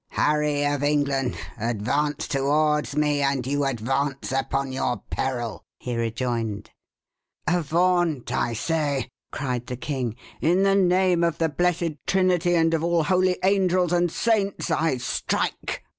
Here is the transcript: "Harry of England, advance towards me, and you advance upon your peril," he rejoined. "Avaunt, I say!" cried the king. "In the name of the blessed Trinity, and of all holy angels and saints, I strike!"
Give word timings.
"Harry 0.13 0.65
of 0.65 0.81
England, 0.81 1.37
advance 1.59 2.27
towards 2.27 2.95
me, 2.95 3.21
and 3.21 3.45
you 3.45 3.63
advance 3.65 4.31
upon 4.31 4.71
your 4.71 4.97
peril," 5.11 5.63
he 5.77 5.95
rejoined. 5.95 6.71
"Avaunt, 7.45 8.31
I 8.33 8.53
say!" 8.53 9.09
cried 9.31 9.67
the 9.67 9.77
king. 9.77 10.15
"In 10.41 10.63
the 10.63 10.73
name 10.73 11.23
of 11.23 11.37
the 11.37 11.49
blessed 11.49 11.97
Trinity, 12.07 12.55
and 12.55 12.73
of 12.73 12.83
all 12.83 13.03
holy 13.03 13.37
angels 13.43 13.93
and 13.93 14.11
saints, 14.11 14.71
I 14.71 14.97
strike!" 14.97 15.83